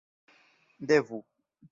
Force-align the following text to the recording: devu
devu 0.89 1.21